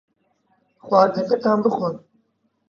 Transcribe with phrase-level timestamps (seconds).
[0.85, 1.95] خواردنەکەتان بخۆن.